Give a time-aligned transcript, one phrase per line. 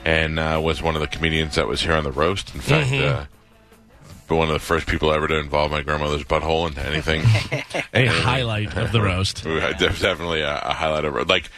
[0.05, 2.53] and uh, was one of the comedians that was here on the roast.
[2.53, 3.25] In fact, uh,
[4.27, 7.21] one of the first people ever to involve my grandmother's butthole into anything.
[7.93, 9.43] a highlight of the roast.
[9.43, 11.27] Definitely a, a highlight of.
[11.27, 11.49] Like,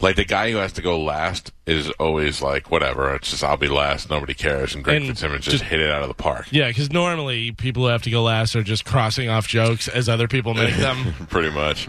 [0.00, 3.14] like the guy who has to go last is always like, whatever.
[3.14, 4.10] It's just I'll be last.
[4.10, 4.74] Nobody cares.
[4.74, 6.46] And Greg And Fitzsimmons just, just- hit it out of the park.
[6.50, 10.08] Yeah, because normally people who have to go last are just crossing off jokes as
[10.08, 11.14] other people make them.
[11.30, 11.88] Pretty much,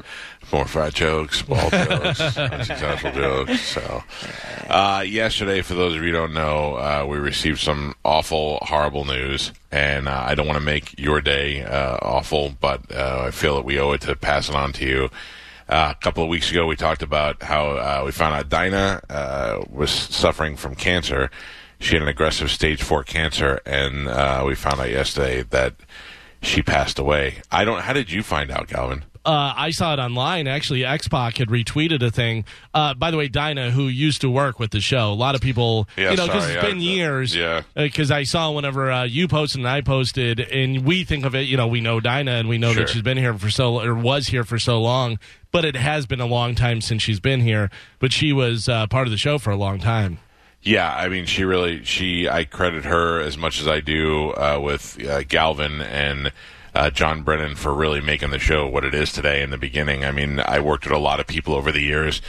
[0.54, 3.60] more fat jokes, bald jokes, unsuccessful jokes.
[3.62, 4.04] So,
[4.70, 9.04] uh, yesterday, for those of you who don't know, uh, we received some awful, horrible
[9.04, 13.32] news, and uh, I don't want to make your day uh, awful, but uh, I
[13.32, 15.10] feel that we owe it to pass it on to you.
[15.68, 19.02] Uh, a couple of weeks ago, we talked about how uh, we found out Dinah
[19.10, 21.32] uh, was suffering from cancer.
[21.80, 25.76] She had an aggressive stage four cancer, and uh, we found out yesterday that
[26.42, 27.42] she passed away.
[27.52, 27.82] I don't.
[27.82, 29.06] How did you find out, Galvin?
[29.26, 30.48] Uh, I saw it online.
[30.48, 32.46] Actually, X Pac had retweeted a thing.
[32.76, 35.42] Uh, by the way, Dinah, who used to work with the show, a lot of
[35.42, 37.36] people, Yeah, you know, because it's been I- years.
[37.36, 37.64] yeah.
[37.76, 41.48] Because I saw whenever uh, you posted and I posted, and we think of it,
[41.48, 42.84] you know, we know Dinah and we know Sure.
[42.84, 45.18] that she's been here for so or was here for so long,
[45.52, 47.72] but it has been a long time since she's been here.
[47.98, 50.20] But she was uh, part of the show for a long time.
[50.62, 52.28] Yeah, I mean, she really she.
[52.28, 56.32] I credit her as much as I do uh, with uh, Galvin and
[56.76, 59.42] uh, John Brennan for really making the show what it is today.
[59.42, 62.22] In the beginning, I mean, I worked with a lot of people over the years,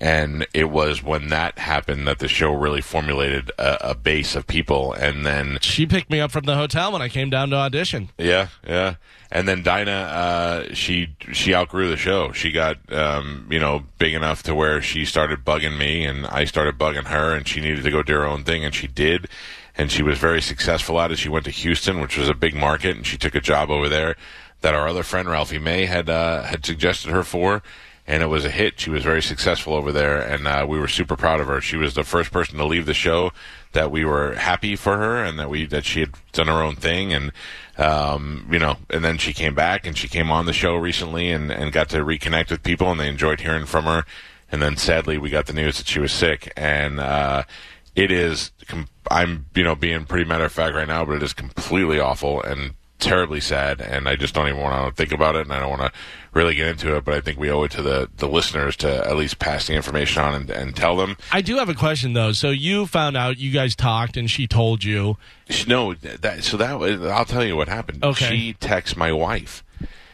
[0.00, 4.46] and it was when that happened that the show really formulated a, a base of
[4.46, 7.56] people, and then She picked me up from the hotel when I came down to
[7.56, 8.10] audition.
[8.18, 8.96] Yeah, yeah.
[9.30, 12.30] And then Dinah, uh, she she outgrew the show.
[12.32, 16.44] She got um, you know big enough to where she started bugging me, and I
[16.44, 19.28] started bugging her, and she needed to go do her own thing, and she did.
[19.76, 21.18] And she was very successful at it.
[21.18, 23.88] She went to Houston, which was a big market, and she took a job over
[23.88, 24.16] there
[24.60, 27.62] that our other friend Ralphie May had uh, had suggested her for.
[28.06, 28.78] And it was a hit.
[28.78, 31.62] She was very successful over there, and uh, we were super proud of her.
[31.62, 33.32] She was the first person to leave the show
[33.72, 36.76] that we were happy for her, and that we that she had done her own
[36.76, 37.32] thing, and
[37.76, 41.30] um, you know, and then she came back and she came on the show recently
[41.30, 44.04] and, and got to reconnect with people and they enjoyed hearing from her.
[44.52, 47.44] And then sadly we got the news that she was sick and, uh,
[47.94, 51.22] it is, com- I'm, you know, being pretty matter of fact right now, but it
[51.22, 53.80] is completely awful and terribly sad.
[53.80, 55.92] And I just don't even want to think about it and I don't want to
[56.32, 59.06] really get into it, but I think we owe it to the, the listeners to
[59.06, 61.16] at least pass the information on and, and tell them.
[61.30, 62.32] I do have a question though.
[62.32, 65.16] So you found out, you guys talked, and she told you.
[65.50, 68.02] She- No, that, so that was, I'll tell you what happened.
[68.04, 68.36] Okay.
[68.36, 69.62] She texts my wife.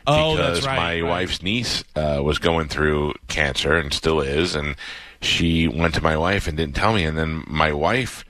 [0.06, 1.08] Oh, because that's right, my right.
[1.08, 4.74] wife's niece uh, was going through cancer and still is, and
[5.20, 8.25] she went to my wife and didn't tell me, and then my wife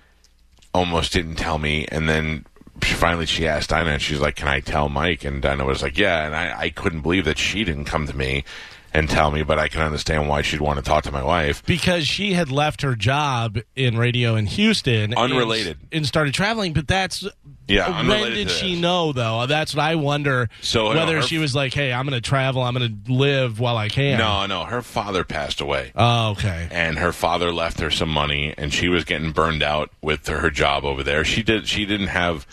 [0.75, 2.45] almost didn't tell me, and then
[2.83, 5.83] she, finally she asked Dinah, and she's like, "Can I tell Mike?" And Dinah was
[5.83, 8.45] like, "Yeah," and I, I couldn't believe that she didn't come to me
[8.93, 11.65] and tell me, but I can understand why she'd want to talk to my wife.
[11.65, 15.79] because she had left her job in radio in Houston, and- Unrelated.
[15.93, 16.73] and, started traveling.
[16.73, 17.25] But that's
[17.71, 18.81] Yeah, When did she this.
[18.83, 19.47] know though?
[19.47, 20.49] That's what I wonder.
[20.61, 22.63] So, whether her- she was like, "Hey, I'm going to travel.
[22.63, 25.93] I'm going to live while I can." No, no, her father passed away.
[25.95, 26.69] Oh, okay.
[26.71, 30.51] and her father left her some money and she was getting burned out with her
[30.51, 32.47] job over there she did she didn't have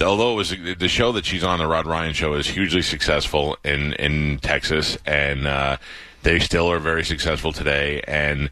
[0.00, 3.56] although it was the show that she's on the rod ryan show is hugely successful
[3.64, 5.76] in in texas and uh
[6.22, 8.50] they still are very successful today and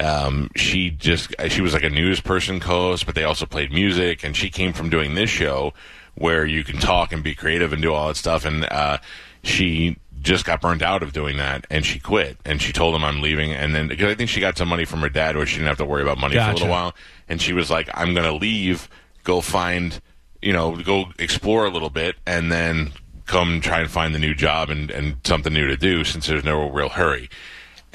[0.00, 4.24] um, she just she was like a news person co-host but they also played music
[4.24, 5.72] and she came from doing this show
[6.14, 8.98] where you can talk and be creative and do all that stuff and uh,
[9.42, 13.04] she just got burnt out of doing that and she quit and she told him
[13.04, 15.46] I'm leaving and then because I think she got some money from her dad where
[15.46, 16.94] she didn't have to worry about money for a little while
[17.28, 18.88] and she was like I'm gonna leave
[19.24, 20.00] go find
[20.42, 22.92] you know go explore a little bit and then
[23.26, 26.44] come try and find the new job and, and something new to do since there's
[26.44, 27.28] no real hurry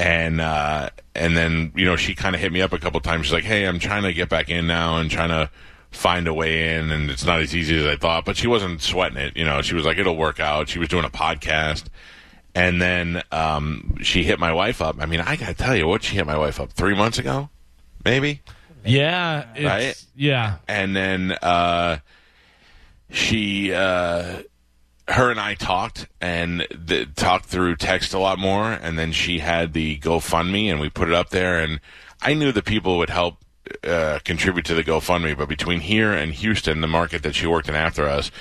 [0.04, 3.26] and uh, and then you know she kind of hit me up a couple times.
[3.26, 5.50] She's like, "Hey, I'm trying to get back in now and trying to
[5.92, 8.82] find a way in, and it's not as easy as I thought." But she wasn't
[8.82, 9.38] sweating it.
[9.38, 11.86] You know, she was like, "It'll work out." She was doing a podcast,
[12.54, 14.98] and then um, she hit my wife up.
[15.00, 17.50] I mean, I gotta tell you, what she hit my wife up three months ago,
[18.04, 18.42] maybe.
[18.86, 20.06] Yeah, Right?
[20.18, 22.00] Yeah, and then uh,
[23.10, 24.42] she, uh,
[25.08, 29.40] her and I talked and th- talked through text a lot more, and then she
[29.40, 31.80] had the GoFundMe, and we put it up there, and
[32.22, 33.38] I knew the people would help
[33.84, 37.70] uh, contribute to the GoFundMe, but between here and Houston, the market that she worked
[37.70, 38.32] in after us.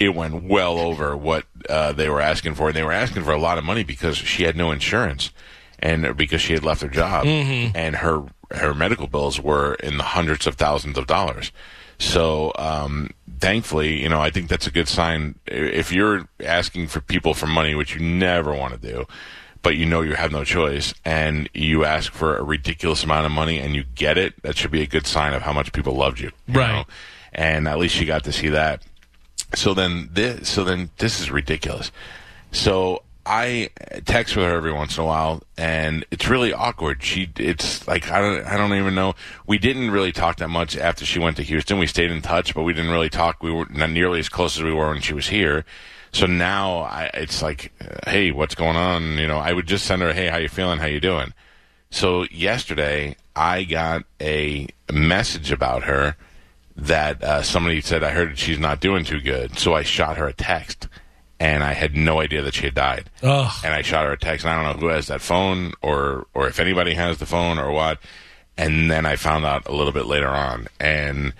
[0.00, 3.30] It went well over what uh, they were asking for, and they were asking for
[3.30, 5.30] a lot of money because she had no insurance,
[5.78, 7.24] and because she had left her job,
[7.76, 11.52] and her her medical bills were in the hundreds of thousands of dollars.
[11.98, 13.10] So, um,
[13.42, 15.34] thankfully, you know, I think that's a good sign.
[15.46, 19.04] If you're asking for people for money, which you never want to do,
[19.62, 23.32] but you know you have no choice, and you ask for a ridiculous amount of
[23.32, 25.94] money and you get it, that should be a good sign of how much people
[25.94, 26.30] loved you.
[26.46, 26.72] you Right.
[26.72, 26.84] know?
[27.32, 28.82] And at least you got to see that.
[29.54, 31.90] So then this, so then this is ridiculous.
[32.52, 33.70] So I
[34.04, 37.02] text with her every once in a while, and it's really awkward.
[37.02, 39.14] She, it's like I don't, I don't even know.
[39.46, 41.78] We didn't really talk that much after she went to Houston.
[41.78, 43.42] We stayed in touch, but we didn't really talk.
[43.42, 45.64] We were not nearly as close as we were when she was here.
[46.12, 47.72] So now I, it's like,
[48.06, 49.18] hey, what's going on?
[49.18, 50.78] You know, I would just send her, hey, how you feeling?
[50.78, 51.32] How you doing?
[51.90, 56.16] So yesterday I got a message about her
[56.76, 59.58] that uh, somebody said I heard she's not doing too good.
[59.58, 60.88] So I shot her a text,
[61.42, 63.10] and I had no idea that she had died.
[63.20, 63.52] Ugh.
[63.64, 66.28] And I shot her a text, and I don't know who has that phone or
[66.34, 67.98] or if anybody has the phone or what.
[68.56, 71.34] And then I found out a little bit later on, and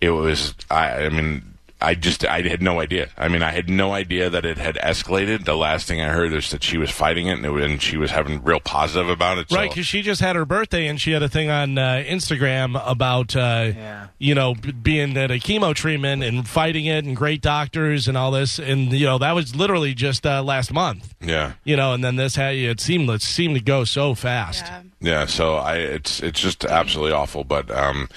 [0.00, 1.06] it was I.
[1.06, 1.54] I mean.
[1.80, 3.08] I just I had no idea.
[3.16, 5.44] I mean, I had no idea that it had escalated.
[5.44, 7.96] The last thing I heard is that she was fighting it, and, it, and she
[7.96, 9.48] was having real positive about it.
[9.50, 9.70] So- right.
[9.70, 13.36] Because she just had her birthday and she had a thing on uh, Instagram about
[13.36, 14.06] uh, Yeah.
[14.18, 18.16] you know b- being at a chemo treatment and fighting it and great doctors and
[18.18, 21.14] all this and you know that was literally just uh, last month.
[21.20, 24.64] yeah, You know, and then this had it seemed it seemed to go so fast.
[24.66, 24.82] Yeah.
[25.00, 27.44] Yeah, so I it's it's just absolutely awful.
[27.44, 28.08] But um,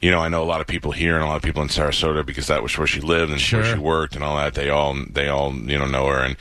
[0.00, 1.68] you know, I know a lot of people here and a lot of people in
[1.68, 3.60] Sarasota because that was where she lived and Sure.
[3.62, 4.54] where she worked and all that.
[4.54, 6.36] They all they all you know know her, and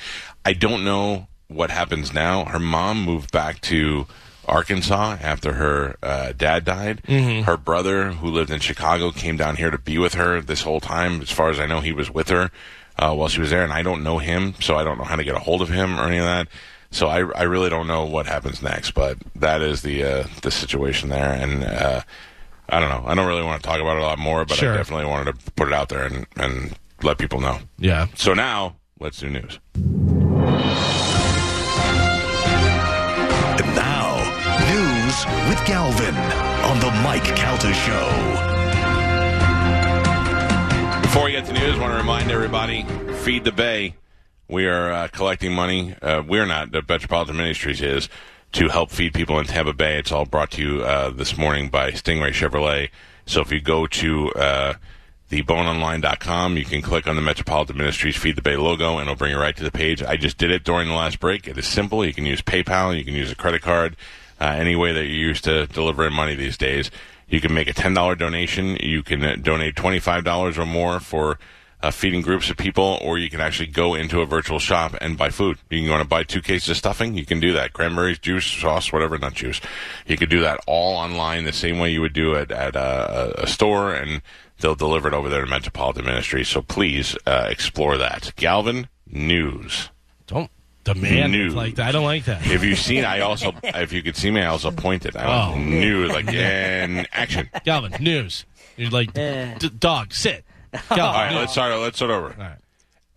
[0.45, 2.45] I don't know what happens now.
[2.45, 4.05] Her mom moved back to
[4.47, 7.01] Arkansas after her uh, dad died.
[7.43, 10.79] Her brother, who lived in Chicago, came down here to be with her this whole
[10.79, 11.21] time.
[11.21, 12.51] As far as I know, he was with her
[12.97, 15.15] uh, while she was there, and I don't know him, so I don't know how
[15.15, 16.47] to get a hold of him or any of that.
[16.91, 20.49] So I, I really don't know what happens next, but that is the uh, the
[20.49, 22.01] situation there, and uh,
[22.71, 23.03] I don't know.
[23.09, 24.73] I don't really want to talk about it a lot more, but Sure.
[24.73, 27.57] I definitely wanted to put it out there and, and let people know.
[27.79, 28.07] Yeah.
[28.15, 29.59] So now let's do news.
[33.61, 34.15] And now,
[34.71, 38.05] news with Galvin on the Mike Calta Show.
[41.01, 42.83] Before we get to news, I want to remind everybody:
[43.23, 43.95] Feed the Bay.
[44.47, 45.95] We are uh, collecting money.
[46.01, 46.71] Uh, we're not.
[46.71, 48.09] The Metropolitan Ministries is
[48.51, 49.97] to help feed people in Tampa Bay.
[49.97, 52.89] It's all brought to you uh, this morning by Stingray Chevrolet.
[53.25, 54.73] So if you go to uh,
[55.29, 59.31] theboneonline.com, you can click on the Metropolitan Ministries Feed the Bay logo, and it'll bring
[59.31, 60.01] you right to the page.
[60.01, 61.47] I just did it during the last break.
[61.47, 62.03] It is simple.
[62.03, 62.97] You can use PayPal.
[62.97, 63.95] You can use a credit card.
[64.41, 66.89] Uh, any way that you use to deliver in money these days.
[67.27, 68.77] You can make a $10 donation.
[68.77, 71.37] You can uh, donate $25 or more for
[71.81, 75.17] uh, feeding groups of people, or you can actually go into a virtual shop and
[75.17, 75.57] buy food.
[75.69, 77.15] You can want to buy two cases of stuffing.
[77.15, 77.73] You can do that.
[77.73, 79.61] Cranberries, juice, sauce, whatever, not juice.
[80.05, 83.39] You could do that all online the same way you would do it at a,
[83.39, 84.21] a, a store, and
[84.59, 86.43] they'll deliver it over there to Metropolitan Ministry.
[86.43, 88.33] So please uh, explore that.
[88.35, 89.89] Galvin News.
[90.27, 90.51] Don't
[90.83, 91.53] demand News.
[91.53, 91.87] it like that.
[91.87, 92.45] I don't like that.
[92.45, 95.15] If you've seen, I also, if you could see me, I also pointed.
[95.15, 95.51] I Oh.
[95.53, 97.49] went news, like, and action.
[97.63, 98.45] Galvin, news.
[98.75, 99.55] You're like Eh.
[99.59, 100.43] d- dog, sit.
[100.71, 101.77] Galvin, All right, let's start.
[101.79, 102.27] Let's start over.
[102.27, 102.57] All right.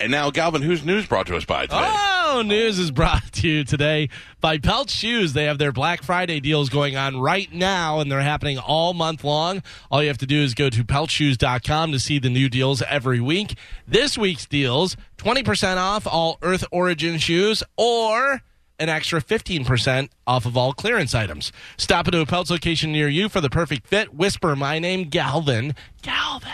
[0.00, 1.76] And now, Galvin, whose news brought to us by today?
[1.80, 4.08] Oh, news is brought to you today
[4.40, 5.32] by Pelt Shoes.
[5.32, 9.22] They have their Black Friday deals going on right now, and they're happening all month
[9.22, 9.62] long.
[9.92, 13.20] All you have to do is go to peltshoes.com to see the new deals every
[13.20, 13.56] week.
[13.86, 18.42] This week's deals 20% off all Earth Origin shoes or
[18.80, 21.52] an extra 15% off of all clearance items.
[21.76, 24.12] Stop into a Pelts location near you for the perfect fit.
[24.12, 25.76] Whisper my name, Galvin.
[26.02, 26.50] Galvin.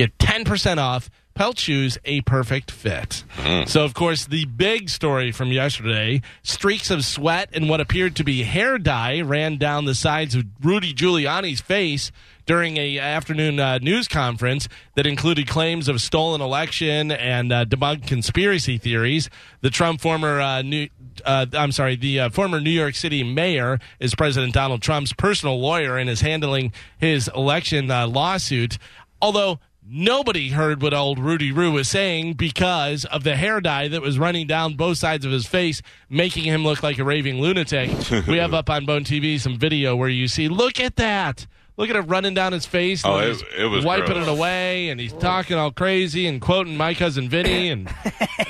[0.00, 3.22] Get 10% off Pelt Shoes, a perfect fit.
[3.66, 8.24] So, of course, the big story from yesterday streaks of sweat and what appeared to
[8.24, 12.12] be hair dye ran down the sides of Rudy Giuliani's face
[12.46, 18.06] during a afternoon uh, news conference that included claims of stolen election and uh, debunked
[18.06, 19.28] conspiracy theories.
[19.60, 20.88] The Trump former uh, new.
[21.26, 25.60] Uh, I'm sorry, the uh, former New York City mayor is President Donald Trump's personal
[25.60, 28.78] lawyer and is handling his election uh, lawsuit.
[29.20, 34.00] Although nobody heard what old Rudy Roo was saying because of the hair dye that
[34.02, 37.90] was running down both sides of his face, making him look like a raving lunatic.
[38.28, 41.46] we have up on Bone TV some video where you see, look at that.
[41.76, 43.02] Look at it running down his face.
[43.06, 44.26] Oh, it- it was wiping gross.
[44.26, 47.88] it away, and he's talking all crazy and quoting my cousin Vinny, and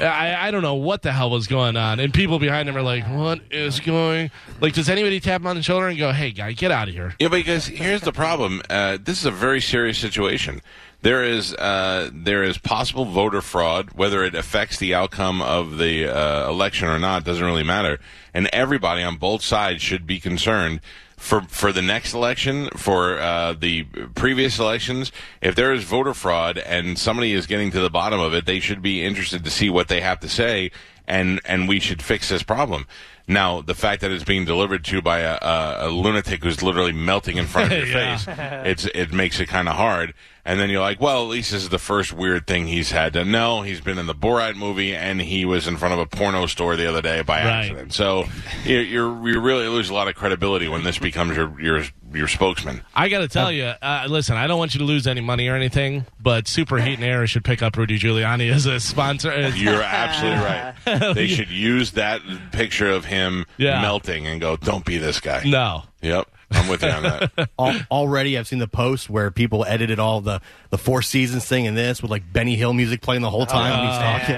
[0.01, 2.01] I, I don't know what the hell was going on.
[2.01, 5.55] And people behind him are like, "What is going?" Like, does anybody tap him on
[5.55, 7.15] the shoulder and go, "Hey, guy, get out of here"?
[7.21, 8.63] Yeah, because here's the problem.
[8.69, 10.61] Uh, this is a very serious situation.
[11.03, 13.93] There is uh, there is possible voter fraud.
[13.93, 18.01] Whether it affects the outcome of the uh, election or not doesn't really matter.
[18.35, 20.81] And everybody on both sides should be concerned
[21.17, 25.13] for for the next election, for uh, the previous elections.
[25.41, 28.61] If there is voter fraud and somebody is getting to the bottom of it, they
[28.61, 30.71] should be interested to see what they have to say,
[31.07, 32.87] and and we should fix this problem.
[33.31, 36.63] Now, the fact that it's being delivered to you by a, a, a lunatic who's
[36.63, 38.17] literally melting in front of your Yeah.
[38.17, 40.15] face, it's it makes it kind of hard.
[40.45, 43.13] And then you're like, well, at least this is the first weird thing he's had
[43.13, 43.61] to know.
[43.63, 46.77] He's been in the Borat movie, and he was in front of a porno store
[46.77, 47.47] the other day by Right.
[47.65, 47.93] accident.
[47.93, 48.25] So
[48.65, 52.29] you're, you're you really lose a lot of credibility when this becomes your your your
[52.29, 52.83] spokesman.
[52.95, 55.49] I got to tell you, uh, listen, I don't want you to lose any money
[55.49, 59.49] or anything, but Superheat and Air should pick up Rudy Giuliani as a sponsor.
[59.55, 61.15] You're absolutely right.
[61.15, 62.21] They should use that
[62.53, 63.81] picture of him Yeah.
[63.81, 65.85] melting and go, "Don't be this guy." no.
[66.03, 67.51] Yep, I'm with you on that.
[67.59, 70.41] Al- already I've seen the post where people edited all the
[70.71, 73.79] the Four Seasons thing and this with like Benny Hill music playing the whole time
[73.79, 73.89] when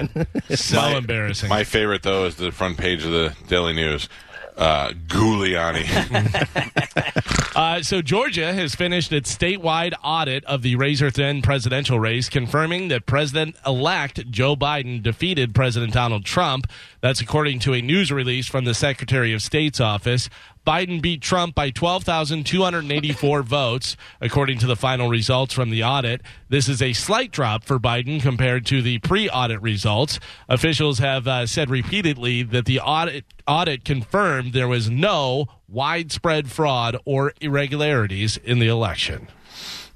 [0.09, 0.55] he's talking.
[0.57, 1.47] So My- embarrassing.
[1.49, 4.09] My favorite though is the front page of the Daily News.
[4.57, 5.83] Uh, Giuliani.
[7.55, 12.87] Uh, so Georgia has finished its statewide audit of the razor thin presidential race, confirming
[12.87, 16.65] that President-elect Joe Biden defeated President Donald Trump.
[17.01, 20.29] That's according to a news release from the Secretary of State's office.
[20.65, 26.21] Biden beat Trump by 12,284 votes, according to the final results from the audit.
[26.49, 30.19] This is a slight drop for Biden compared to the pre audit results.
[30.47, 36.97] Officials have uh, said repeatedly that the audit, audit confirmed there was no widespread fraud
[37.05, 39.27] or irregularities in the election.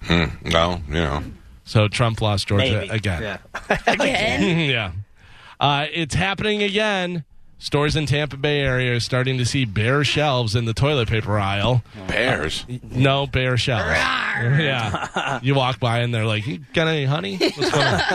[0.10, 1.24] well, you know.
[1.64, 2.90] So Trump lost Georgia Maybe.
[2.90, 3.22] again.
[3.22, 3.38] Yeah.
[3.88, 4.60] Again?
[4.70, 4.92] yeah.
[5.60, 7.26] Uh, it's happening again.
[7.60, 11.40] Stores in Tampa Bay area are starting to see bare shelves in the toilet paper
[11.40, 11.82] aisle.
[12.08, 12.66] Bears.
[12.84, 13.86] No bare shelves.
[13.90, 15.40] yeah.
[15.42, 17.38] You walk by and they're like, "You got any honey?
[17.38, 18.00] What's going on?"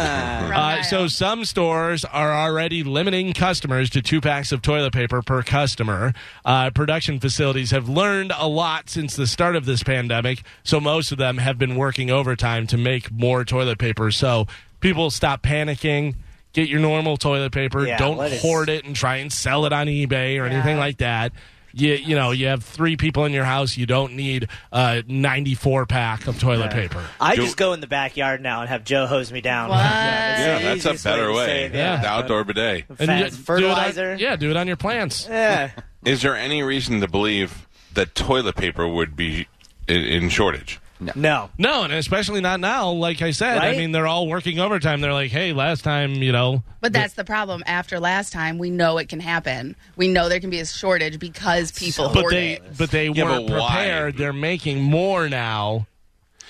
[0.52, 5.42] uh, so some stores are already limiting customers to two packs of toilet paper per
[5.42, 6.12] customer.
[6.44, 11.10] Uh, production facilities have learned a lot since the start of this pandemic, so most
[11.12, 14.10] of them have been working overtime to make more toilet paper.
[14.10, 14.46] So
[14.80, 16.14] people stop panicking.
[16.52, 17.86] Get your normal toilet paper.
[17.86, 20.98] Yeah, Don't let hoard it and try and sell it on eBay or anything like
[20.98, 21.32] that.
[21.74, 23.78] You you know you have three people in your house.
[23.78, 27.02] You don't need a 94 pack of toilet paper.
[27.18, 29.70] I just go in the backyard now and have Joe hose me down.
[29.70, 29.78] What?
[29.78, 31.46] Yeah, the that's a better to way.
[31.46, 32.02] save, Yeah.
[32.02, 32.84] The outdoor bidet.
[32.90, 34.16] And Fat you- do on- fertilizer.
[34.20, 35.26] yeah, do it on your plants.
[35.30, 35.70] Yeah.
[36.04, 39.46] Is there any reason to believe that toilet paper would be
[39.88, 40.78] in, in shortage?
[41.14, 41.50] No.
[41.58, 42.90] No, and especially not now.
[42.90, 45.00] Like I said, I mean they're all working overtime.
[45.00, 47.62] They're like, hey, last time you know, But that's the problem.
[47.66, 49.76] After last time, we know it can happen.
[49.96, 52.76] We know there can be a shortage because people but they it.
[52.78, 53.66] but they Yeah, weren't but why?
[53.68, 54.16] prepared.
[54.16, 55.86] They're making more now.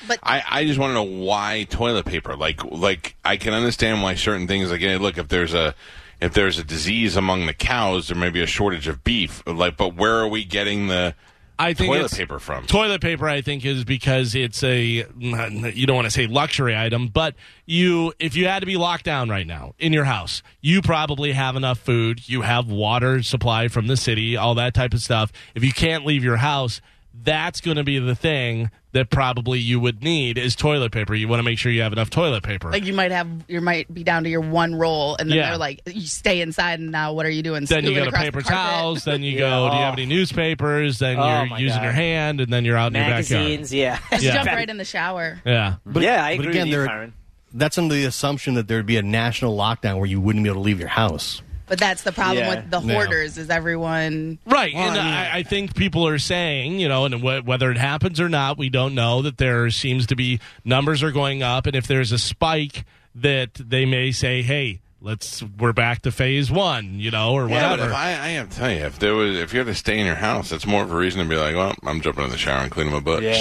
[0.08, 2.34] But I, I just want to know why toilet paper.
[2.36, 5.74] Like like I can understand why certain things like hey, look if there's a
[6.20, 9.42] if there's a disease among the cows there may be a shortage of beef.
[9.46, 11.14] Like but where are we getting the
[11.58, 12.66] I think toilet paper from?
[12.66, 14.78] Toilet paper, I think, is because it's a
[15.16, 17.34] you don't want to say luxury item, but
[17.66, 21.32] you if you had to be locked down right now in your house, you probably
[21.32, 25.32] have enough food, you have water supply from the city, all that type of stuff.
[25.54, 26.80] If you can't leave your house,
[27.14, 31.14] that's going to be the thing that probably you would need is toilet paper.
[31.14, 32.70] You want to make sure you have enough toilet paper.
[32.70, 35.48] like you might have, you might be down to your one roll, and then Yeah.
[35.50, 37.64] they're like, you stay inside, and now what are you doing?
[37.64, 39.04] then you Scooting go to paper the towels.
[39.04, 39.38] Then you Yeah.
[39.50, 39.70] go.
[39.70, 40.98] Do you have any newspapers?
[40.98, 41.84] Then Oh, you're using God.
[41.84, 43.30] your hand, and then you're out in your backyard.
[43.44, 43.98] Magazines, yeah.
[44.10, 44.34] Just Yeah.
[44.34, 45.40] jump right in the shower.
[45.46, 45.76] Yeah.
[45.86, 47.12] But, yeah, I but again, with you, there-
[47.54, 50.62] that's under the assumption that there'd be a national lockdown where you wouldn't be able
[50.62, 51.40] to leave your house.
[51.72, 52.50] But that's the problem Yeah.
[52.56, 52.92] with the No.
[52.92, 54.38] hoarders is everyone.
[54.44, 57.70] Right, Well, and I I, I think people are saying, you know, and wh- whether
[57.70, 61.42] it happens or not, we don't know that there seems to be numbers are going
[61.42, 66.12] up, and if there's a spike, that they may say, hey, let's we're back to
[66.12, 67.88] phase one, you know, or Yeah, but whatever.
[67.92, 69.98] if I, I have to tell you, if there was, if you had to stay
[69.98, 72.30] in your house, that's more of a reason to be like, well, I'm jumping in
[72.30, 73.22] the shower and cleaning my butt.
[73.22, 73.32] Yeah.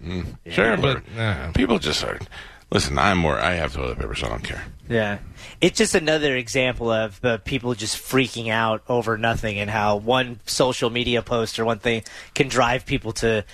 [0.00, 2.18] Sure, sure, but uh, People just are.
[2.74, 3.38] Listen, I'm more.
[3.38, 4.64] I have toilet paper, so I don't care.
[4.88, 5.18] Yeah.
[5.60, 10.40] It's just another example of the people just freaking out over nothing and how one
[10.44, 12.02] social media post or one thing
[12.34, 13.44] can drive people to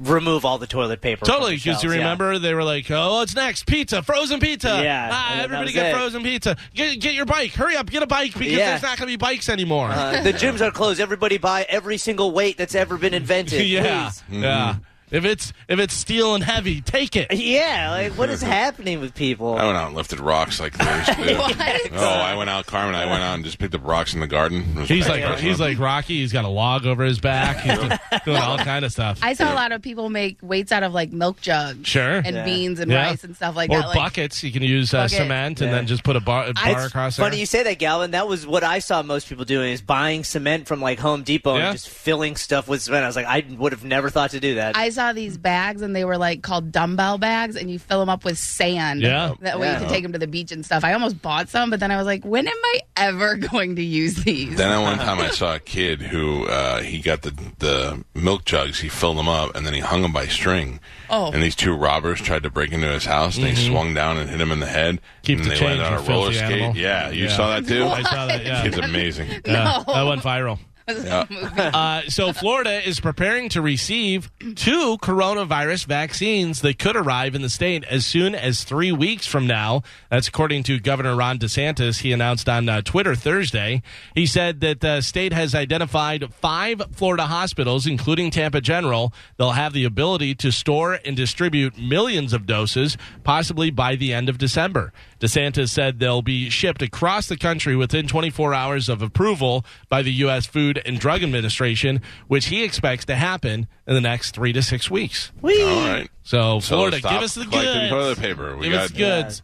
[0.00, 1.24] remove all the toilet paper.
[1.26, 1.90] Totally, because you shelves, yeah.
[1.96, 3.66] remember they were like, "Oh, what's next?
[3.66, 5.94] Pizza, frozen pizza." Yeah, ah, everybody get it.
[5.94, 6.56] frozen pizza.
[6.74, 7.52] Get, get your bike.
[7.52, 8.70] Hurry up, get a bike because Yeah.
[8.70, 9.90] there's not going to be bikes anymore.
[9.90, 10.98] Uh, the gyms are closed.
[10.98, 13.64] Everybody buy every single weight that's ever been invented.
[13.66, 14.40] yeah, please.
[14.40, 14.76] yeah.
[15.12, 17.32] If it's if it's steel and heavy, take it.
[17.32, 19.54] Yeah, like what is happening with people?
[19.56, 21.36] I went out and lifted rocks like Thursday.
[21.94, 22.94] Oh, I went out, Carmen.
[22.94, 24.62] I went out and just picked up rocks in the garden.
[24.86, 25.44] He's like awesome.
[25.44, 26.20] he's like Rocky.
[26.20, 27.58] He's got a log over his back.
[27.60, 27.92] He's doing,
[28.24, 29.18] doing all kind of stuff.
[29.22, 32.16] I saw a lot of people make weights out of like milk jugs Sure.
[32.24, 32.44] and Yeah.
[32.44, 33.06] beans and Yeah.
[33.08, 33.88] rice and stuff like or that.
[33.88, 34.42] Like, buckets.
[34.42, 35.18] You can use uh, Bucket.
[35.18, 37.26] cement and then just put a bar, a bar It's across there.
[37.26, 38.12] funny you say that, Galvin.
[38.12, 41.56] That was what I saw most people doing: is buying cement from like Home Depot
[41.58, 41.68] Yeah.
[41.68, 43.04] and just filling stuff with cement.
[43.04, 44.76] I was like, I would have never thought to do that.
[44.76, 48.08] I saw these bags and they were like called dumbbell bags, and you fill them
[48.08, 49.00] up with sand.
[49.02, 49.34] Yeah.
[49.40, 49.72] That way Yeah.
[49.72, 50.84] you can take them to the beach and stuff.
[50.84, 53.82] I almost bought some, but then I was like, when am I ever going to
[53.82, 54.56] use these?
[54.56, 58.44] Then at one time I saw a kid who uh, he got the the milk
[58.44, 60.78] jugs, he filled them up, and then he hung them by string.
[61.10, 61.32] Oh.
[61.32, 64.30] And these two robbers tried to break into his house, and they swung down and
[64.30, 64.96] hit him in the head.
[64.96, 65.22] Mm-hmm.
[65.22, 66.52] Keep and the they change, landed on a roller skate.
[66.62, 66.76] animal.
[66.76, 67.36] Yeah, you Yeah.
[67.36, 67.84] saw that too.
[67.86, 68.44] I saw that.
[68.44, 68.62] Yeah.
[68.62, 69.28] Kid's amazing.
[69.46, 69.92] Yeah, No.
[69.94, 70.58] that went viral.
[70.88, 71.26] Yeah.
[71.72, 77.48] Uh, so Florida is preparing to receive two coronavirus vaccines that could arrive in the
[77.48, 79.82] state as soon as three weeks from now.
[80.10, 82.00] That's according to Governor Ron DeSantis.
[82.00, 83.82] He announced on uh, Twitter Thursday.
[84.14, 89.12] He said that the state has identified five Florida hospitals, including Tampa General.
[89.36, 94.28] They'll have the ability to store and distribute millions of doses, possibly by the end
[94.28, 94.92] of December.
[95.22, 100.10] DeSantis said they'll be shipped across the country within 24 hours of approval by the
[100.14, 100.46] U.S.
[100.46, 104.90] Food and Drug Administration, which he expects to happen in the next three to six
[104.90, 105.30] weeks.
[105.42, 106.08] All right.
[106.24, 107.90] So, So Florida, stop give us the collecting goods.
[107.90, 108.56] toilet paper.
[108.56, 109.42] We give got us the goods.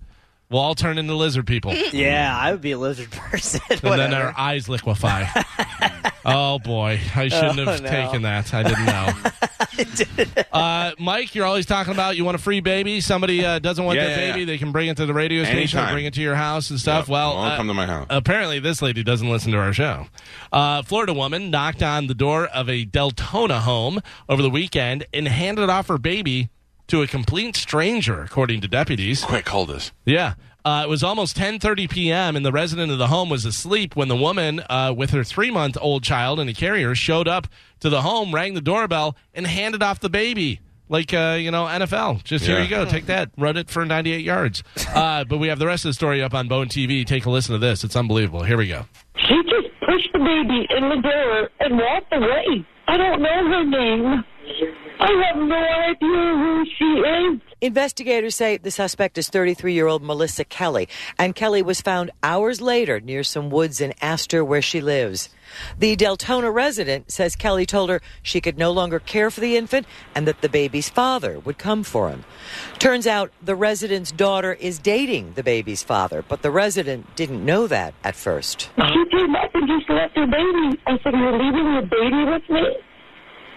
[0.50, 1.74] We'll all turn into lizard people.
[1.92, 3.60] yeah, I would be a lizard person.
[3.70, 5.24] and then our eyes liquefy.
[6.24, 7.88] oh boy, I shouldn't have Oh, no.
[7.90, 8.54] taken that.
[8.54, 10.44] I didn't know.
[10.52, 13.00] uh, Mike, you're always talking about you want a free baby.
[13.00, 14.46] Somebody uh, doesn't want Yeah, their yeah, baby, yeah.
[14.46, 15.94] they can bring it to the radio station or Anytime.
[15.94, 17.04] bring it to your house and stuff.
[17.04, 17.08] Yep.
[17.12, 18.06] Well, Won't uh, come to my house.
[18.10, 20.06] apparently this lady doesn't listen to our show.
[20.52, 25.28] Uh, Florida woman knocked on the door of a Deltona home over the weekend and
[25.28, 26.48] handed off her baby
[26.88, 29.24] to a complete stranger, according to deputies.
[29.24, 29.92] Quick, hold this.
[30.04, 30.34] Yeah.
[30.64, 32.36] Uh, it was almost 10:30 p.m.
[32.36, 36.02] and the resident of the home was asleep when the woman uh, with her three-month-old
[36.02, 37.46] child and a carrier showed up
[37.80, 40.60] to the home, rang the doorbell, and handed off the baby.
[40.90, 42.24] Like uh, you know, NFL.
[42.24, 44.62] Just here you go, take that, run it for 98 yards.
[44.94, 47.06] Uh, but we have the rest of the story up on Bone TV.
[47.06, 48.42] Take a listen to this; it's unbelievable.
[48.42, 48.86] Here we go.
[49.16, 52.66] She just pushed the baby in the door and walked away.
[52.88, 54.24] I don't know her name.
[55.00, 57.40] I have no idea who she is.
[57.60, 62.60] Investigators say the suspect is 33 year old Melissa Kelly, and Kelly was found hours
[62.60, 65.28] later near some woods in Astor where she lives.
[65.78, 69.86] The Deltona resident says Kelly told her she could no longer care for the infant
[70.14, 72.24] and that the baby's father would come for him.
[72.78, 77.66] Turns out the resident's daughter is dating the baby's father, but the resident didn't know
[77.66, 78.70] that at first.
[78.76, 80.80] She came up and just left her baby.
[80.86, 82.76] I said, You're leaving your baby with me?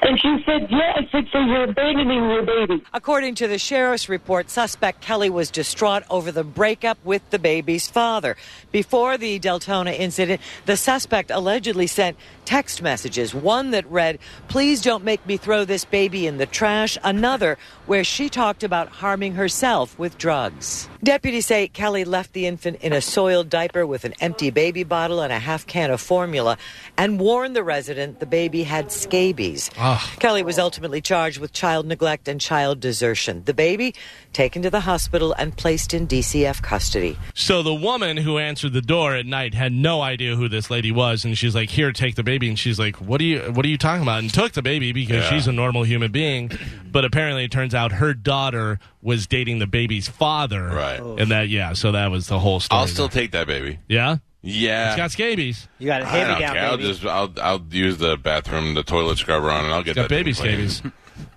[0.01, 0.93] And she said, Yeah.
[0.95, 2.83] I said, So you're abandoning your baby.
[2.93, 7.87] According to the sheriff's report, suspect Kelly was distraught over the breakup with the baby's
[7.87, 8.35] father.
[8.71, 13.33] Before the Deltona incident, the suspect allegedly sent text messages.
[13.35, 16.97] One that read, Please don't make me throw this baby in the trash.
[17.03, 20.89] Another where she talked about harming herself with drugs.
[21.03, 25.21] Deputies say Kelly left the infant in a soiled diaper with an empty baby bottle
[25.21, 26.57] and a half can of formula
[26.97, 29.69] and warned the resident the baby had scabies.
[29.93, 30.13] Ah.
[30.19, 33.43] Kelly was ultimately charged with child neglect and child desertion.
[33.45, 33.93] The baby
[34.33, 37.17] taken to the hospital and placed in DCF custody.
[37.33, 40.91] So the woman who answered the door at night had no idea who this lady
[40.91, 43.39] was, and she's like, "Here, take the baby." And she's like, "What are you?
[43.51, 45.29] What are you talking about?" And took the baby because Yeah.
[45.29, 46.51] she's a normal human being,
[46.91, 50.99] but apparently it turns out her daughter was dating the baby's father, Right.
[50.99, 52.79] And that, yeah, so that was the whole story.
[52.79, 53.79] I'll still take that baby.
[53.87, 54.17] yeah.
[54.41, 54.89] Yeah.
[54.89, 55.67] It's got scabies.
[55.79, 56.65] you got a I hand don't down, care.
[56.65, 59.95] I'll just I'll I'll use the bathroom, the toilet scrubber on, and I'll get It's
[59.97, 60.69] got that baby thing clean.
[60.69, 60.93] scabies.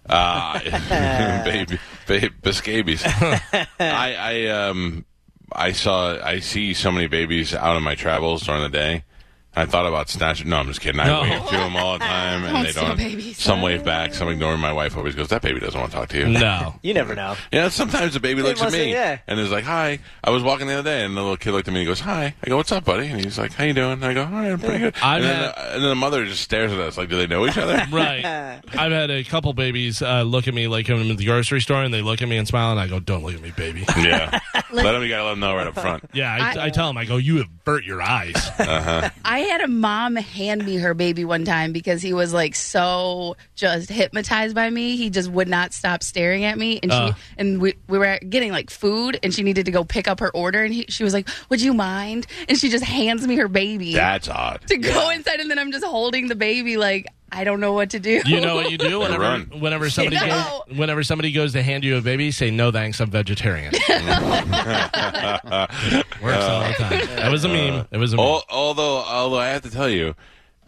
[0.09, 3.03] Uh, baby, baby, scabies.
[3.07, 5.05] I, I, um,
[5.53, 9.05] I saw, I see so many babies out on my travels during the day.
[9.57, 10.49] I thought about snatching.
[10.49, 11.01] No, I'm just kidding.
[11.01, 11.23] I No.
[11.23, 12.97] wave to them all the time, and Don't they don't.
[12.97, 13.39] babies.
[13.39, 14.57] Some wave back, some ignore.
[14.57, 14.63] me.
[14.63, 16.75] My wife always goes, "That baby doesn't want to talk to you." No.
[16.83, 17.37] You never know.
[17.53, 19.19] Yeah, sometimes the baby looks at must- me yeah.
[19.27, 21.69] and is like, "Hi." I was walking the other day, and the little kid looked
[21.69, 23.65] at me and he goes, "Hi." I go, "What's up, buddy?" And he's like, "How
[23.65, 25.73] you doing?" And I go, "All right, I'm pretty good." I've and, then, had- the-
[25.75, 28.25] and then the mother just stares at us like, "Do they know each other?" Right.
[28.75, 31.83] I've had a couple babies uh, look at me like I'm in the grocery store,
[31.83, 33.85] and they look at me and smile, and I go, "Don't look at me, baby."
[33.99, 34.41] yeah.
[34.73, 35.03] let them.
[35.03, 36.05] You gotta let them know right up front.
[36.15, 39.69] Yeah, I, I- I tell them, I go, "You avert your eyes." I had a
[39.69, 44.69] mom hand me her baby one time because he was like so just hypnotized by
[44.71, 44.97] me.
[44.97, 47.13] He just would not stop staring at me, and she Uh.
[47.39, 50.31] and we we were getting like food, and she needed to go pick up her
[50.31, 53.49] order, and he, she was like, "Would you mind?" And she just hands me her
[53.49, 54.61] baby That's odd.
[54.69, 57.91] to go inside, and then I'm just holding the baby like I don't know what
[57.91, 58.23] to do.
[58.25, 59.47] You know what you do whenever run.
[59.59, 60.63] whenever somebody No.
[60.69, 63.73] goes, whenever somebody goes to hand you a baby, say no thanks, I'm vegetarian.
[63.73, 63.89] Works
[66.45, 67.07] all the time.
[67.17, 67.87] That was a uh, meme.
[67.91, 68.27] It was a meme.
[68.27, 70.15] Al- although, although I have to tell you,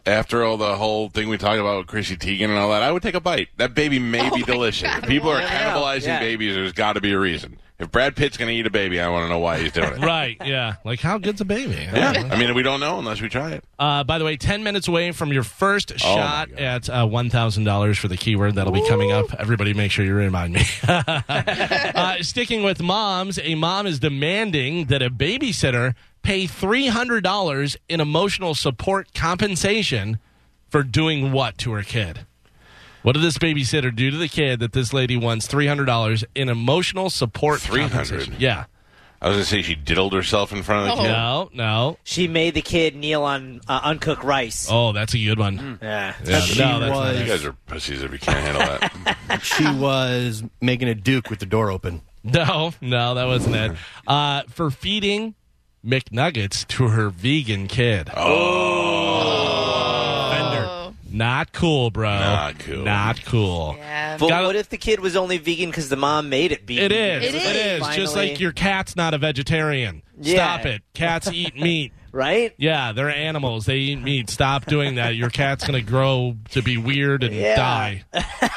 [0.05, 2.92] after all the whole thing we talked about with Chrissy Teigen and all that, I
[2.92, 3.48] would take a bite.
[3.57, 4.90] That baby may oh be delicious.
[4.96, 6.20] If people are cannibalizing Yeah.
[6.20, 7.59] babies, there's got to be a reason.
[7.78, 9.92] If Brad Pitt's going to eat a baby, I want to know why he's doing
[9.92, 9.98] it.
[10.06, 10.76] Right, yeah.
[10.82, 11.74] Like, how good's a baby?
[11.92, 13.64] Yeah, I mean, we don't know unless we try it.
[13.78, 16.58] Uh, by the way, 10 minutes away from your first Oh, shot God.
[16.58, 18.54] at uh, $1,000 for the keyword.
[18.54, 19.26] That'll be coming up.
[19.38, 20.62] Everybody make sure you remind me.
[20.88, 28.54] uh, sticking with moms, a mom is demanding that a babysitter pay $300 in emotional
[28.54, 30.18] support compensation
[30.70, 32.26] for doing what to her kid?
[33.06, 37.08] What did this babysitter do to the kid that this lady wants $300 in emotional
[37.08, 37.92] support 300?
[37.92, 38.34] compensation?
[38.40, 38.64] Yeah.
[39.22, 41.08] I was going to say she diddled herself in front of the kid.
[41.10, 41.98] No, no.
[42.02, 44.66] She made the kid kneel on uh, uncooked rice.
[44.68, 45.78] Oh, that's a good one.
[45.80, 46.14] Yeah.
[46.24, 49.40] Yeah, She no, that's not was- You guys are pussies if you can't handle that.
[49.44, 52.02] She was making a duke with the door open.
[52.24, 53.76] No, no, that wasn't it.
[54.08, 55.36] Uh, for feeding
[55.86, 58.10] McNuggets to her vegan kid.
[58.16, 58.75] Oh.
[61.16, 62.11] Not cool, bro.
[62.11, 62.85] Not cool.
[62.85, 63.74] Not cool.
[63.79, 64.16] Yeah.
[64.18, 66.85] But Gotta- what if the kid was only vegan because the mom made it vegan?
[66.85, 67.24] It is.
[67.24, 67.88] It It is.
[67.88, 67.96] is.
[67.96, 68.31] Just Finally.
[68.33, 70.02] like your cat's not a vegetarian.
[70.20, 70.35] Yeah.
[70.57, 70.83] Stop it.
[70.94, 71.92] Cats eat meat.
[72.12, 72.55] right?
[72.57, 73.66] Yeah, they're animals.
[73.66, 74.31] They eat meat.
[74.31, 75.16] Stop doing that.
[75.16, 77.57] Your cat's going to grow to be weird and Yeah.
[77.57, 78.05] die.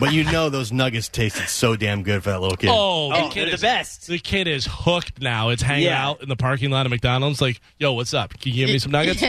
[0.00, 2.70] But you know those nuggets tasted so damn good for that little kid.
[2.70, 4.06] Oh, Oh, the kid they're the is best.
[4.06, 5.48] The kid is hooked now.
[5.48, 6.06] It's hanging Yeah.
[6.06, 7.40] out in the parking lot of McDonald's.
[7.40, 8.38] Like, yo, what's up?
[8.38, 9.20] Can you give me some nuggets?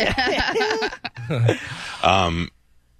[2.03, 2.49] Um,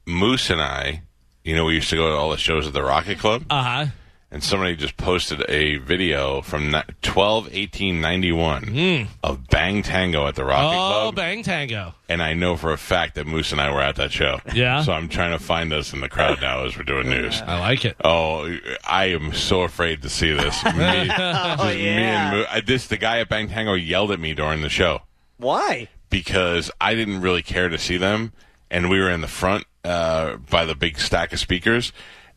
[0.10, 1.04] Moose and I,
[1.44, 3.44] you know, we used to go to all the shows at the Rocket Club.
[3.50, 3.86] Uh huh.
[4.32, 10.36] and somebody just posted a video from ni- 12 18 91 of Bang Tango at
[10.36, 10.76] the Rocket.
[10.78, 11.16] Oh, Club.
[11.16, 11.94] bang tango.
[12.08, 14.40] and I know for a fact that Moose and I were at that show.
[14.54, 14.84] Yeah?
[14.84, 17.42] So I'm trying to find us in the crowd now as we're doing news.
[17.42, 17.96] I like it.
[18.04, 18.56] Oh,
[18.88, 20.64] I am so afraid to see this.
[20.66, 22.30] Me, just me yeah.
[22.32, 25.02] and Mo- I, this the guy at Bang Tango yelled at me during the show
[25.38, 25.88] Why?
[26.12, 28.34] because I didn't really care to see them,
[28.72, 31.92] and we were in the front uh, by the big stack of speakers,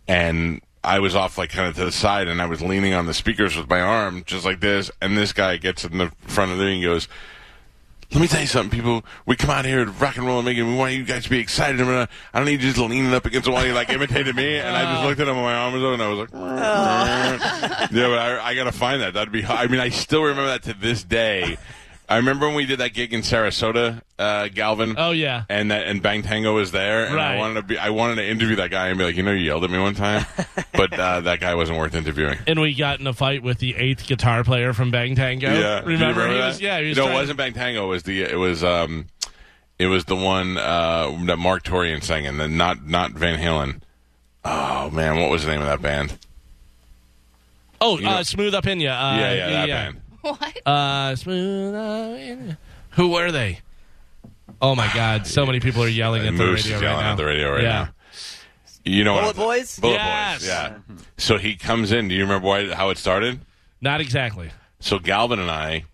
[0.08, 3.06] and I was off like kind of to the side, and I was leaning on
[3.06, 6.52] the speakers with my arm just like this, and this guy gets in the front
[6.52, 7.08] of me and goes.
[8.10, 9.06] Let me tell you something, people.
[9.24, 10.64] We come out here to rock and roll and make it.
[10.64, 11.80] We want you guys to be excited.
[11.80, 13.64] I don't need you just leaning up against the wall.
[13.64, 15.92] You like imitated me, and I just looked at him with my arm was up,
[15.94, 16.30] and I was like,
[17.90, 19.14] "Yeah, but I, I gotta find that.
[19.14, 19.46] That'd be.
[19.46, 21.56] I mean, I still remember that to this day.
[22.12, 24.96] I remember when we did that gig in Sarasota, uh, Galvin.
[24.98, 25.44] Oh, yeah.
[25.48, 27.78] and that and Bang Tango was there, and I wanted to be.
[27.78, 29.78] I wanted to interview that guy and be like, you know, you yelled at me
[29.78, 30.26] one time,
[30.74, 32.36] but uh, that guy wasn't worth interviewing.
[32.46, 35.50] And we got in a fight with the eighth guitar player from Bang Tango.
[35.58, 36.28] Yeah, Do you Remember?
[36.28, 36.46] he that?
[36.48, 37.86] was, yeah, he was no, it wasn't Bang Tango.
[37.86, 39.06] It was the it was um,
[39.78, 43.80] it was the one uh, that Marq Torien sang, and then not not Van Halen.
[44.44, 46.18] Oh man, what was the name of that band?
[47.80, 48.92] Oh, know- uh, Smooth Up in Ya.
[48.92, 50.01] Uh, yeah, yeah, that band.
[50.38, 50.66] What?
[50.66, 52.54] Uh, Smooth Up in Ya.
[52.90, 53.60] Who were they?
[54.60, 55.26] Oh my God!
[55.26, 57.10] So many people are yelling at the Moose radio is right yelling now.
[57.12, 57.68] at the radio right yeah.
[57.84, 57.88] now.
[58.84, 59.36] You know Bullet what?
[59.36, 59.78] Boys?
[59.80, 60.38] Bullet Yes.
[60.40, 60.48] Boys.
[60.48, 60.74] Yeah.
[61.16, 62.08] So he comes in.
[62.08, 63.40] Do you remember why, how it started?
[63.80, 64.50] Not exactly.
[64.80, 65.84] So Galvin and I,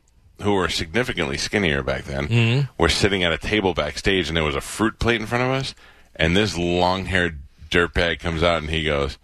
[0.42, 2.82] who were significantly skinnier back then, Mm-hmm.
[2.82, 5.50] were sitting at a table backstage, and there was a fruit plate in front of
[5.50, 5.74] us.
[6.16, 7.38] And this long-haired
[7.70, 9.18] dirtbag comes out, and he goes,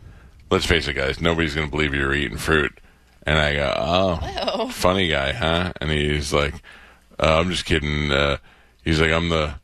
[0.51, 1.21] "Let's face it, guys.
[1.21, 2.79] Nobody's going to believe you're eating fruit."
[3.27, 6.55] And I go, "Oh, funny guy, huh?" And he's like,
[7.19, 8.37] uh, "I'm just kidding." Uh,
[8.85, 9.55] he's like, "I'm the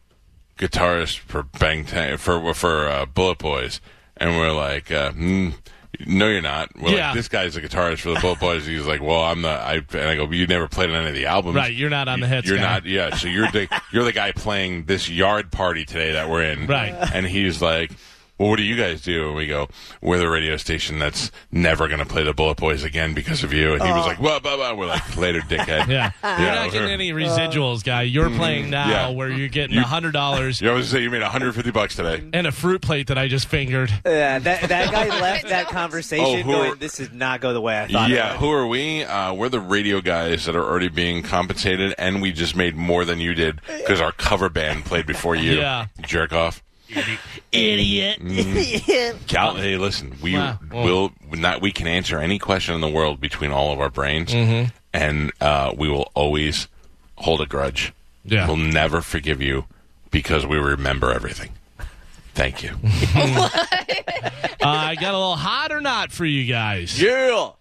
[0.59, 3.81] guitarist for Bang Tang for for uh, Bullet Boys,"
[4.17, 5.53] and we're like, uh, mm,
[6.07, 7.09] "No, you're not." We're Yeah.
[7.09, 9.75] like, "This guy's the guitarist for the Bullet Boys." He's like, "Well, I'm the," I,
[9.75, 12.21] and I go, "You never played on any of the albums, Right, you're not on
[12.21, 13.15] the hits You're guy." not, yeah.
[13.17, 16.95] So you're the you're the guy playing this yard party today that we're in, Right.
[17.13, 17.91] And he's like.
[18.41, 19.27] Well, what do you guys do?
[19.29, 19.69] And we go,
[20.01, 23.53] we're the radio station that's never going to play the Bullet Boys again because of
[23.53, 23.75] you.
[23.75, 24.73] And he was like, blah, blah, blah.
[24.75, 25.89] We're like, later, dickhead.
[25.89, 26.13] Yeah.
[26.25, 28.03] You're not getting we're- any residuals, guy.
[28.03, 29.09] You're playing now yeah.
[29.11, 32.23] where you're getting You- a $100 You always say you made 150 bucks today.
[32.33, 33.91] and a fruit plate that I just fingered.
[34.07, 37.53] Yeah, that that guy left that conversation Oh, who going, are- "This did not go
[37.53, 38.41] the way I thought." Yeah, it would.
[38.41, 39.05] who are we?
[39.05, 43.05] Uh, we're the radio guys that are already being compensated, and we just made more
[43.05, 45.59] than you did because our cover band played before you.
[45.59, 45.87] Yeah.
[46.01, 46.63] jerk off.
[47.53, 48.21] Idiot.
[49.27, 50.59] Cal, hey, listen, we Wow.
[50.73, 51.61] will not.
[51.61, 54.69] We can answer any question in the world between all of our brains, Mm-hmm.
[54.93, 56.69] and uh, we will always
[57.17, 57.93] hold a grudge.
[58.25, 58.47] Yeah.
[58.47, 59.65] we'll never forgive you
[60.11, 61.53] because we remember everything.
[62.35, 62.73] Thank you.
[64.63, 67.01] Uh, I got a little hot or not for you guys.
[67.01, 67.53] Yeah.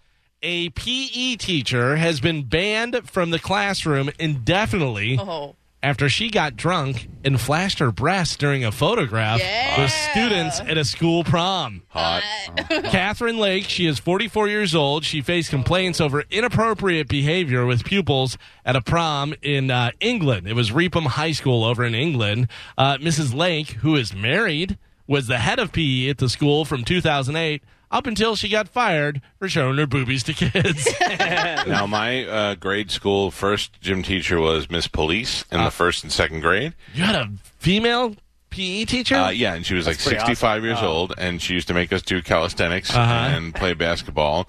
[0.42, 5.56] A PE teacher has been banned from the classroom indefinitely Oh.
[5.82, 9.80] After she got drunk and flashed her breasts during a photograph Yeah.
[9.80, 11.82] with students at a school prom.
[11.88, 12.22] Hot.
[12.68, 15.04] Catherine Lake, she is 44 years old.
[15.04, 20.46] She faced complaints over inappropriate behavior with pupils at a prom in uh, England.
[20.46, 22.48] It was Reepham High School over in England.
[22.76, 23.34] Uh, Mrs.
[23.34, 28.06] Lake, who is married, was the head of PE at the school from 2008 up
[28.06, 30.88] until she got fired for showing her boobies to kids.
[31.66, 35.64] now, my uh, grade school first gym teacher was Miss Police in Uh.
[35.64, 36.74] the first and second grade.
[36.94, 38.14] you had a female
[38.50, 39.14] PE teacher?
[39.14, 41.92] Uh, yeah, and she was like pretty 65 years old, and she used to make
[41.92, 43.12] us do calisthenics Uh-huh.
[43.36, 44.48] and play basketball.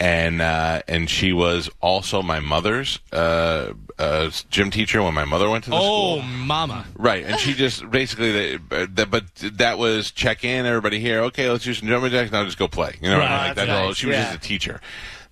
[0.00, 5.48] And uh, and she was also my mother's uh, uh, gym teacher when my mother
[5.48, 6.14] went to the school.
[6.16, 6.28] oh, school.
[6.28, 6.84] mama.
[6.96, 11.20] Right, and she just basically, the, the, but that was check in, everybody here.
[11.24, 12.32] Okay, let's do some jumping jacks.
[12.32, 12.96] Now just go play.
[13.00, 13.30] You know, what I mean?
[13.38, 13.86] Right, like that's that's all.
[13.88, 14.24] nice, She was yeah.
[14.32, 14.80] just a teacher.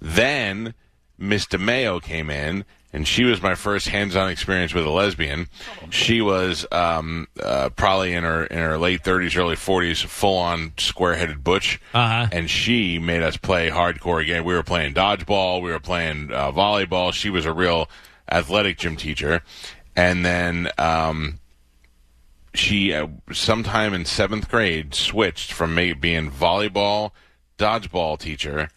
[0.01, 0.75] Then
[1.19, 5.47] Miss DeMayo came in, and she was my first hands-on experience with a lesbian.
[5.91, 11.43] She was um, uh, probably in her in her late thirties, early forties, full-on square-headed
[11.45, 12.27] butch, Uh-huh.
[12.33, 14.45] and she made us play hardcore again.
[14.45, 17.13] We were playing dodgeball, we were playing uh, volleyball.
[17.13, 17.89] She was a real
[18.31, 19.43] athletic gym teacher,
[19.97, 20.71] and then.
[20.79, 21.39] Um,
[22.55, 27.13] she uh, sometime in seventh grade switched from me being volleyball
[27.59, 28.69] dodgeball teacher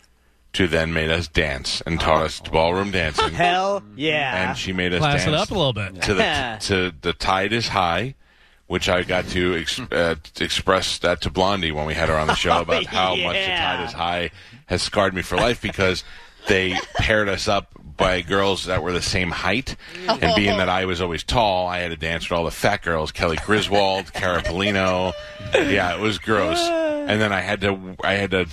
[0.53, 4.47] to then made us dance and taught us ballroom dancing Hell yeah.
[4.47, 6.01] and she made us Class it dance up a little bit.
[6.03, 8.15] to the to the tide is high
[8.67, 12.15] which I got to ex- uh, to express that to Blondie when we had her
[12.17, 14.31] on the show about how much the tide is high
[14.67, 16.03] has scarred me for life because
[16.47, 19.75] they paired us up by girls that were the same height,
[20.07, 22.81] and being that I was always tall, I had to dance with all the fat
[22.81, 25.13] girls: Kelly Griswold, Cara Polino.
[25.53, 26.59] Yeah, it was gross.
[26.59, 28.47] And then I had to I had to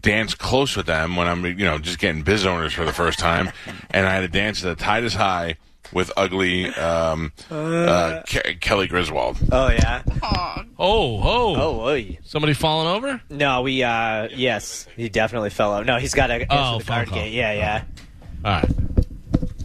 [0.00, 3.18] dance close with them when I'm you know just getting biz owners for the first
[3.18, 3.50] time,
[3.90, 5.56] and I had to dance to the tide is high
[5.92, 9.38] with ugly um, uh, Ke- Kelly Griswold.
[9.50, 10.02] oh yeah.
[10.22, 11.56] Oh, oh.
[11.56, 12.18] Oh, oy.
[12.24, 13.20] Somebody falling over?
[13.30, 13.82] No, we.
[13.82, 15.84] uh Yes, he definitely fell over.
[15.84, 17.18] No, he's got a Oh, the phone card call.
[17.18, 17.32] gate.
[17.32, 17.84] Yeah, yeah.
[18.44, 18.68] All right.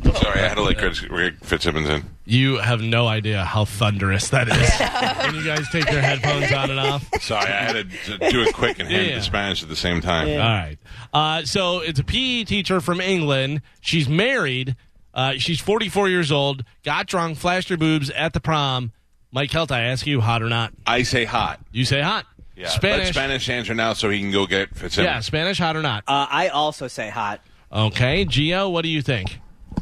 [0.06, 2.04] I'm Sorry, I had to let Chris Rick Fitzsimmons in.
[2.26, 5.26] You have no idea how thunderous that is.
[5.26, 7.06] when you guys take your headphones on and off.
[7.22, 9.16] Sorry, I had to d- do it quick and hand Yeah.
[9.18, 10.30] the Spanish at the same time.
[10.30, 10.78] All right.
[11.14, 13.62] Uh, so it's a PE teacher from England.
[13.82, 14.76] She's married.
[15.14, 16.64] Uh, she's 44 years old.
[16.84, 18.92] Got drunk, flashed her boobs at the prom.
[19.32, 20.74] Mike Helt, I ask you, hot or not?
[20.86, 21.60] I say hot.
[21.72, 22.26] You say hot.
[22.56, 23.06] Yeah, Spanish.
[23.08, 25.06] Let Spanish answer now so he can go get Fitzsimmons.
[25.12, 26.04] Yeah, Spanish, hot or not?
[26.08, 27.42] Uh, I also say hot.
[27.74, 29.40] Okay, Gio, what do you think?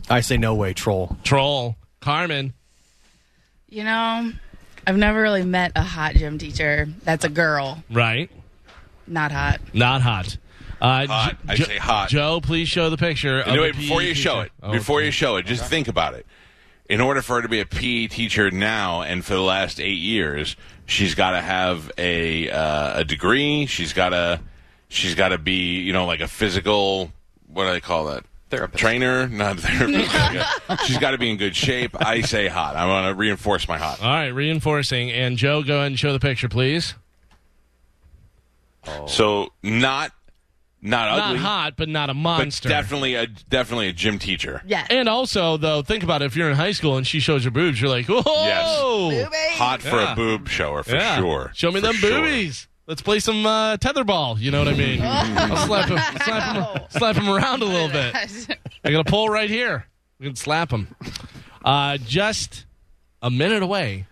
[0.10, 1.18] I say no way, troll.
[1.24, 2.54] Troll, Carmen.
[3.68, 4.32] You know,
[4.88, 7.84] I've never really met a hot gym teacher that's a girl.
[7.92, 8.30] Right,
[9.08, 9.60] Not hot.
[9.74, 10.38] not hot.
[10.80, 11.38] Uh, Hot.
[11.48, 12.10] I say hot.
[12.10, 13.42] Joe, please show the picture.
[13.42, 15.06] of Anyway, the before PE you show it, Oh, before okay.
[15.06, 16.26] you show it, just think about it.
[16.90, 20.00] In order for her to be a PE teacher now and for the last eight
[20.00, 20.56] years,
[20.88, 23.68] she's got to have a uh, a degree.
[23.68, 24.40] She's got to
[24.90, 27.12] she's got to be you know like a physical
[27.54, 28.80] what do they call that Therapist.
[28.80, 30.86] trainer, not a therapist.
[30.86, 31.96] She's got to be in good shape.
[32.00, 32.76] I say hot.
[32.76, 34.02] I want to reinforce my hot.
[34.02, 35.10] All right, reinforcing.
[35.12, 36.94] And Joe, go ahead and show the picture, please.
[38.88, 39.06] Oh.
[39.08, 40.12] So not
[40.84, 42.68] not ugly, Not hot, but not a but monster.
[42.68, 44.64] definitely a definitely a gym teacher.
[44.66, 44.88] Yes.
[44.90, 46.26] And also, though, think about it.
[46.26, 49.26] If you're in high school and she shows your boobs, you're like, whoa!
[49.54, 50.14] Hot for Yeah.
[50.14, 51.18] a boob shower for Yeah.
[51.18, 51.52] sure.
[51.54, 52.22] Show me For them sure.
[52.22, 52.68] boobies.
[52.88, 54.40] Let's play some uh, tetherball.
[54.40, 55.02] You know what I mean?
[55.04, 58.16] I'll slap him, slap him, slap him around a little bit.
[58.84, 59.86] I got a pole right here.
[60.20, 60.88] We can slap him.
[61.64, 62.66] Uh, just
[63.22, 64.08] a minute away.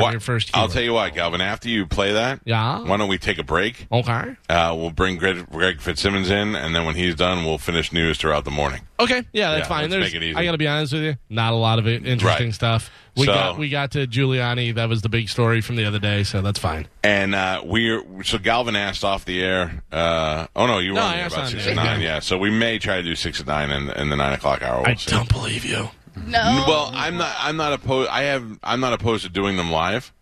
[0.00, 1.40] What- your first I'll tell you what, Galvin.
[1.40, 2.80] After you play that, Yeah.
[2.80, 3.86] why don't we take a break?
[3.92, 4.22] Okay.
[4.48, 8.18] Uh, we'll bring Greg, Greg Fitzsimmons in, and then when he's done, we'll finish news
[8.18, 8.80] throughout the morning.
[9.00, 9.24] Okay.
[9.32, 9.80] Yeah, that's Yeah, fine.
[9.82, 10.36] let's There's, make it easy.
[10.36, 12.54] I got to be honest with you, not a lot of it, interesting Right.
[12.54, 12.90] stuff.
[13.14, 14.74] We So- got we got to Giuliani.
[14.74, 16.86] That was the big story from the other day, so that's fine.
[17.04, 19.82] And uh, we're so Galvin asked off the air.
[19.92, 22.00] Uh, oh no, you No, were I on about six and nine.
[22.00, 24.62] Yeah, so we may try to do six and nine in, in the nine o'clock
[24.62, 24.78] hour.
[24.80, 25.10] We'll I see.
[25.10, 25.90] don't believe you.
[26.16, 26.64] No.
[26.68, 27.34] Well, I'm not.
[27.38, 28.10] I'm not opposed.
[28.10, 28.58] I have.
[28.62, 30.12] I'm not opposed to doing them live.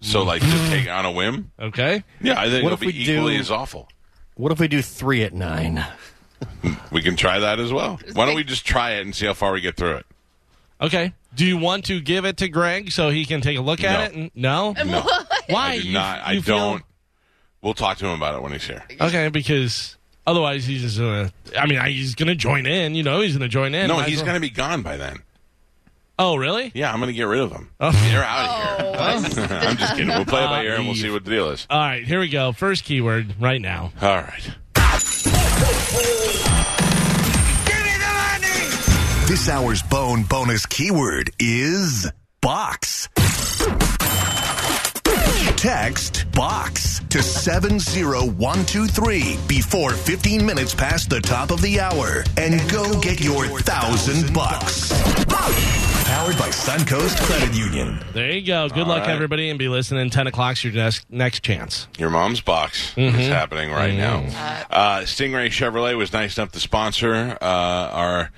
[0.00, 0.68] So like just mm.
[0.70, 1.50] take it on a whim.
[1.58, 2.04] Okay.
[2.20, 3.88] Yeah, I think What it'll if be we do- equally as awful.
[4.36, 5.84] What if we do three at nine?
[6.92, 7.98] We can try that as well.
[8.12, 10.06] Why don't we just try it and see how far we get through it?
[10.80, 11.12] Okay.
[11.34, 13.88] Do you want to give it to Greg so he can take a look No.
[13.88, 14.16] at it?
[14.16, 14.72] And- No.
[14.72, 15.02] No,
[15.48, 15.72] Why?
[15.72, 16.20] I do You- not.
[16.24, 16.84] I you feel- don't.
[17.60, 18.84] We'll talk to him about it when he's here.
[19.00, 19.96] Okay, because
[20.28, 21.32] otherwise he's just gonna.
[21.58, 22.94] I mean, I- he's gonna join in.
[22.94, 23.88] You know, he's gonna join in.
[23.88, 25.18] No, Might as he's well- going to be gone by then.
[26.20, 26.72] Oh, really?
[26.74, 27.70] Yeah, I'm going to get rid of him.
[27.78, 27.92] Oh.
[28.10, 29.46] They're out of here.
[29.50, 29.54] Oh.
[29.68, 30.08] I'm just kidding.
[30.08, 31.64] We'll play it by Uh, ear and we'll see what the deal is.
[31.70, 32.50] All right, here we go.
[32.50, 33.92] First keyword right now.
[34.02, 34.42] All right.
[34.44, 34.56] Give
[37.84, 39.28] me the landing.
[39.28, 42.10] This hour's bone bonus keyword is
[42.40, 43.08] box.
[45.56, 52.98] Text box to 70123 before 15 minutes past the top of the hour and go
[53.00, 54.90] get your thousand bucks.
[56.06, 57.98] Powered by Suncoast Credit Union.
[58.14, 58.68] There you go.
[58.68, 59.10] Good All luck, right.
[59.10, 60.08] everybody, and be listening.
[60.10, 61.86] Ten o'clock's your next next chance.
[61.98, 63.18] Your mom's box Mm-hmm.
[63.18, 64.18] is happening right now.
[64.70, 68.30] Uh, Stingray Chevrolet was nice enough to sponsor uh, our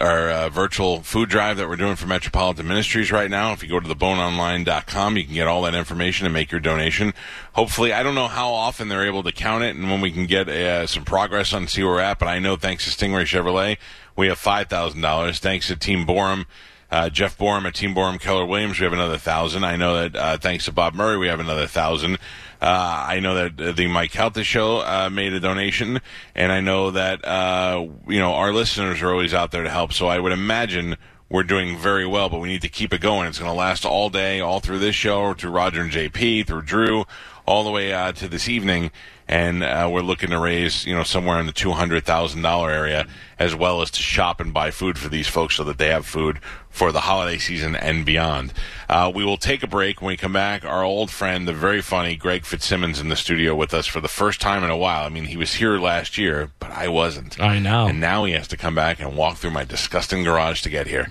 [0.00, 3.52] our uh, virtual food drive that we're doing for Metropolitan Ministries right now.
[3.52, 7.14] If you go to theboneonline.com, you can get all that information and make your donation.
[7.52, 10.26] Hopefully, I don't know how often they're able to count it and when we can
[10.26, 13.24] get uh, some progress on see where we're at, but I know thanks to Stingray
[13.24, 13.78] Chevrolet,
[14.16, 15.38] we have $5,000.
[15.38, 16.46] Thanks to Team Borum.
[16.90, 19.64] Uh, Jeff Borum at Team Borum Keller Williams, we have another thousand.
[19.64, 22.18] I know that uh, thanks to Bob Murray, we have another thousand.
[22.62, 26.00] Uh, I know that the Mike Calta show uh, made a donation,
[26.32, 29.92] and I know that uh, you know our listeners are always out there to help.
[29.92, 30.96] So I would imagine
[31.28, 33.26] we're doing very well, but we need to keep it going.
[33.26, 36.62] It's going to last all day, all through this show, through Roger and JP, through
[36.62, 37.04] Drew,
[37.46, 38.90] all the way uh, to this evening.
[39.28, 42.70] And uh, we're looking to raise, you know, somewhere in the two hundred thousand dollar
[42.70, 43.06] area,
[43.38, 46.04] as well as to shop and buy food for these folks, so that they have
[46.04, 48.52] food for the holiday season and beyond.
[48.88, 50.02] Uh, we will take a break.
[50.02, 53.54] When we come back, our old friend, the very funny Greg Fitzsimmons, in the studio
[53.54, 55.06] with us for the first time in a while.
[55.06, 57.40] I mean, he was here last year, but I wasn't.
[57.40, 57.86] I know.
[57.86, 60.88] And now he has to come back and walk through my disgusting garage to get
[60.88, 61.08] here.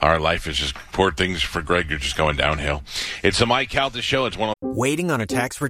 [0.00, 2.82] Our life is just poor things for Greg You're just going downhill.
[3.22, 4.24] It's the Mike Calta show.
[4.24, 5.69] It's one of Waiting on a tax return?